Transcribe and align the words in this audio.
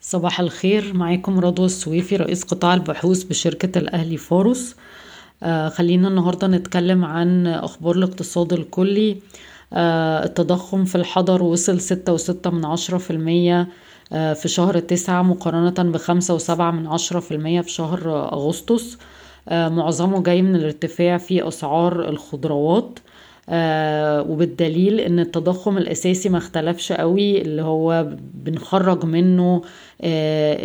صباح 0.00 0.40
الخير. 0.40 0.94
معاكم 0.94 1.40
رضوى 1.40 1.66
السويفي 1.66 2.16
رئيس 2.16 2.44
قطاع 2.44 2.74
البحوث 2.74 3.22
بشركة 3.22 3.78
الأهلي 3.78 4.16
فاروس 4.16 4.76
آه 5.42 5.68
خلينا 5.68 6.08
النهاردة 6.08 6.46
نتكلم 6.46 7.04
عن 7.04 7.46
أخبار 7.46 7.94
الاقتصاد 7.96 8.52
الكلي. 8.52 9.16
آه 9.72 10.24
التضخم 10.24 10.84
في 10.84 10.94
الحضر 10.94 11.42
وصل 11.42 11.80
ستة 11.80 12.12
وستة 12.12 12.50
من 12.50 12.64
عشرة 12.64 12.98
في 12.98 13.10
المية 13.10 13.68
آه 14.12 14.32
في 14.32 14.48
شهر 14.48 14.78
تسعة 14.78 15.22
مقارنة 15.22 15.92
بخمسة 15.92 16.34
وسبعة 16.34 16.70
من 16.70 16.86
عشرة 16.86 17.20
في 17.20 17.34
المية 17.34 17.60
في 17.60 17.70
شهر 17.70 18.28
أغسطس. 18.32 18.98
آه 19.48 19.68
معظمه 19.68 20.22
جاي 20.22 20.42
من 20.42 20.56
الارتفاع 20.56 21.18
في 21.18 21.48
أسعار 21.48 22.08
الخضروات. 22.08 22.98
وبالدليل 24.30 25.00
إن 25.00 25.18
التضخم 25.20 25.78
الأساسي 25.78 26.28
ما 26.28 26.38
اختلفش 26.38 26.92
قوي 26.92 27.42
اللي 27.42 27.62
هو 27.62 28.06
بنخرج 28.34 29.04
منه 29.04 29.62
آه 30.00 30.58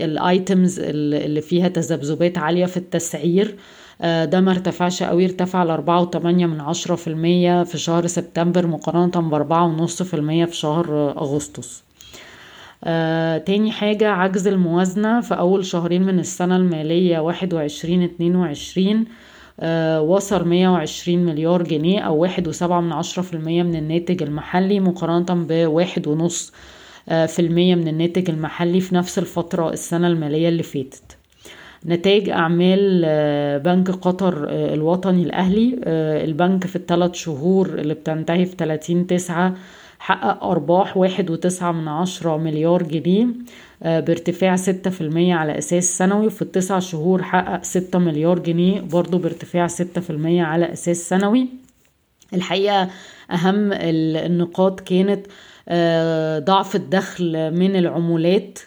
الايتمز 0.00 0.80
اللي 0.80 1.40
فيها 1.40 1.68
تذبذبات 1.68 2.38
عالية 2.38 2.66
في 2.66 2.76
التسعير. 2.76 3.54
آه 4.02 4.24
ده 4.24 4.40
ما 4.40 4.50
ارتفعش 4.50 5.02
قوي 5.02 5.24
ارتفع 5.24 5.62
من 6.46 6.60
عشرة 6.60 6.94
في 6.94 7.06
المية 7.08 7.62
في 7.64 7.78
شهر 7.78 8.06
سبتمبر 8.06 8.66
مقارنة 8.66 9.28
بأربعة 9.30 9.64
ونص 9.66 10.02
في 10.02 10.14
المية 10.14 10.44
في 10.44 10.56
شهر 10.56 11.10
أغسطس. 11.18 11.82
آه، 12.84 13.38
تاني 13.38 13.70
حاجة 13.72 14.08
عجز 14.08 14.46
الموازنة 14.46 15.20
في 15.20 15.34
أول 15.34 15.64
شهرين 15.64 16.02
من 16.02 16.18
السنة 16.18 16.56
المالية 16.56 17.18
واحد 17.18 17.54
وعشرين 17.54 18.02
اتنين 18.02 18.36
وعشرين. 18.36 18.98
آه، 19.00 19.04
وصل 20.00 20.48
120 20.48 21.24
مليار 21.24 21.62
جنيه 21.62 22.00
أو 22.00 22.16
واحد 22.16 22.48
وسبعة 22.48 22.80
من 22.80 22.92
عشرة 22.92 23.22
في 23.22 23.34
المية 23.34 23.62
من 23.62 23.76
الناتج 23.76 24.22
المحلي 24.22 24.80
مقارنة 24.80 25.46
بواحد 25.46 26.08
ونص 26.08 26.52
آه، 27.08 27.26
في 27.26 27.38
المية 27.42 27.74
من 27.74 27.88
الناتج 27.88 28.30
المحلي 28.30 28.80
في 28.80 28.94
نفس 28.94 29.18
الفترة 29.18 29.70
السنة 29.70 30.06
المالية 30.06 30.48
اللي 30.48 30.62
فاتت. 30.62 31.16
نتائج 31.86 32.28
أعمال 32.30 33.02
آه، 33.06 33.58
بنك 33.58 33.90
قطر 33.90 34.46
الوطني 34.50 35.22
الأهلي 35.22 35.80
البنك 36.24 36.66
في 36.66 36.76
الثلاث 36.76 37.14
شهور 37.14 37.68
اللي 37.68 37.94
بتنتهي 37.94 38.46
في 38.46 38.56
30 38.56 39.06
تسعة 39.06 39.54
حقق 40.00 40.44
أرباح 40.44 40.96
واحد 40.96 41.30
وتسعة 41.30 41.72
من 41.72 41.88
عشرة 41.88 42.36
مليار 42.36 42.82
جنيه 42.82 43.26
بارتفاع 43.82 44.56
ستة 44.56 44.90
في 44.90 45.00
المية 45.00 45.34
على 45.34 45.58
أساس 45.58 45.98
سنوي 45.98 46.26
وفي 46.26 46.42
التسع 46.42 46.78
شهور 46.78 47.22
حقق 47.22 47.62
ستة 47.64 47.98
مليار 47.98 48.38
جنيه 48.38 48.80
برضو 48.80 49.18
بارتفاع 49.18 49.66
ستة 49.66 50.00
في 50.00 50.10
المية 50.10 50.42
على 50.42 50.72
أساس 50.72 51.08
سنوي. 51.08 51.48
الحقيقة 52.34 52.88
أهم 53.30 53.72
النقاط 53.72 54.80
كانت 54.80 55.26
ضعف 56.46 56.76
الدخل 56.76 57.50
من 57.54 57.76
العمولات 57.76 58.58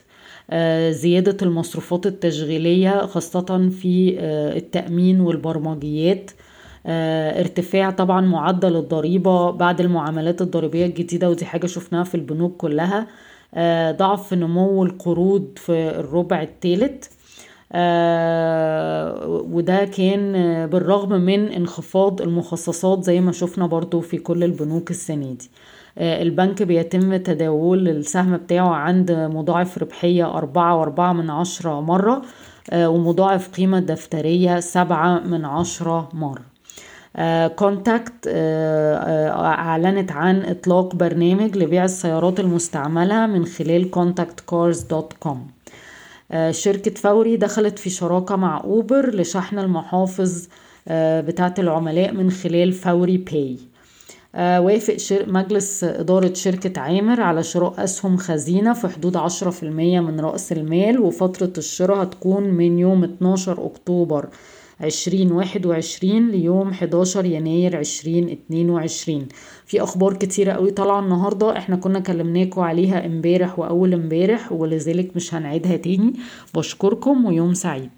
زيادة 0.89 1.37
المصروفات 1.41 2.05
التشغيلية 2.05 3.05
خاصة 3.05 3.69
في 3.69 4.15
التأمين 4.57 5.21
والبرمجيات. 5.21 6.31
ارتفاع 6.85 7.89
طبعا 7.89 8.21
معدل 8.21 8.75
الضريبة 8.75 9.51
بعد 9.51 9.81
المعاملات 9.81 10.41
الضريبية 10.41 10.85
الجديدة 10.85 11.29
ودي 11.29 11.45
حاجة 11.45 11.67
شفناها 11.67 12.03
في 12.03 12.15
البنوك 12.15 12.57
كلها. 12.57 13.07
ضعف 13.91 14.33
نمو 14.33 14.83
القروض 14.83 15.47
في 15.55 15.89
الربع 15.99 16.41
الثالث 16.41 17.07
وده 19.53 19.85
كان 19.85 20.31
بالرغم 20.67 21.21
من 21.21 21.47
انخفاض 21.47 22.21
المخصصات 22.21 23.03
زي 23.03 23.21
ما 23.21 23.31
شفنا 23.31 23.67
برضو 23.67 23.99
في 23.99 24.17
كل 24.17 24.43
البنوك 24.43 24.91
السنة 24.91 25.33
دي. 25.33 25.49
البنك 25.97 26.63
بيتم 26.63 27.15
تداول 27.15 27.87
السهم 27.87 28.37
بتاعه 28.37 28.69
عند 28.69 29.11
مضاعف 29.11 29.77
ربحية 29.77 30.37
أربعة 30.37 30.75
وأربعة 30.79 31.13
من 31.13 31.29
عشرة 31.29 31.81
مرة 31.81 32.21
ومضاعف 32.73 33.49
قيمة 33.49 33.79
دفترية 33.79 34.59
سبعة 34.59 35.19
من 35.19 35.45
عشرة 35.45 36.09
مرة. 36.13 36.52
كونتاكت 37.55 38.27
أعلنت 38.27 40.11
عن 40.11 40.41
إطلاق 40.45 40.95
برنامج 40.95 41.57
لبيع 41.57 41.85
السيارات 41.85 42.39
المستعملة 42.39 43.27
من 43.27 43.45
خلال 43.45 43.89
contactcars.com 43.95 45.37
شركة 46.51 46.91
فوري 46.91 47.37
دخلت 47.37 47.79
في 47.79 47.89
شراكة 47.89 48.35
مع 48.35 48.61
أوبر 48.63 49.15
لشحن 49.15 49.59
المحافظ 49.59 50.47
بتاعة 50.91 51.53
العملاء 51.59 52.13
من 52.13 52.31
خلال 52.31 52.71
فوري 52.73 53.17
باي. 53.17 53.57
وافق 54.37 54.97
مجلس 55.27 55.83
إدارة 55.83 56.33
شركة 56.33 56.81
عامر 56.81 57.21
على 57.21 57.43
شراء 57.43 57.83
أسهم 57.83 58.17
خزينة 58.17 58.73
في 58.73 58.87
حدود 58.87 59.17
عشرة 59.17 59.49
في 59.49 59.63
المية 59.63 59.99
من 59.99 60.19
رأس 60.19 60.51
المال 60.51 60.99
وفترة 60.99 61.53
الشراء 61.57 62.03
هتكون 62.03 62.43
من 62.43 62.79
يوم 62.79 63.03
12 63.03 63.65
أكتوبر. 63.65 64.27
عشرين 64.83 65.31
واحد 65.31 65.65
وعشرين 65.65 66.31
ليوم 66.31 66.73
حداشر 66.73 67.25
يناير 67.25 67.77
عشرين 67.77 68.29
اتنين 68.29 68.69
وعشرين. 68.69 69.27
في 69.65 69.83
أخبار 69.83 70.13
كتيرة 70.13 70.51
قوي 70.51 70.71
طالعة 70.71 70.99
النهاردة 70.99 71.57
إحنا 71.57 71.75
كنا 71.75 71.99
كلمناكم 71.99 72.61
عليها 72.61 73.05
امبارح 73.05 73.59
وأول 73.59 73.93
امبارح 73.93 74.51
ولذلك 74.51 75.15
مش 75.15 75.33
هنعيدها 75.35 75.77
تاني. 75.77 76.13
بشكركم 76.55 77.25
ويوم 77.25 77.53
سعيد. 77.53 77.89